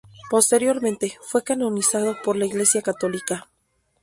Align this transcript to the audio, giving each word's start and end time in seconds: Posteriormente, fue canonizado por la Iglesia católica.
Posteriormente, 0.31 1.19
fue 1.21 1.43
canonizado 1.43 2.17
por 2.23 2.35
la 2.35 2.47
Iglesia 2.47 2.81
católica. 2.81 3.47